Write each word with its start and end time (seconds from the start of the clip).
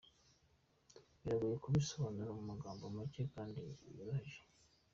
Biragoye 1.21 1.57
kubisobanura 1.63 2.29
mu 2.37 2.43
magambo 2.51 2.83
make 2.95 3.21
kandi 3.33 3.59
yoroheje. 3.95 4.39